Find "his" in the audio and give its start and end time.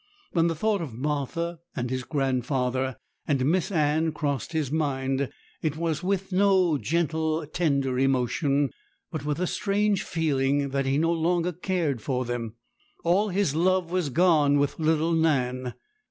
1.91-2.03, 4.51-4.71, 13.29-13.53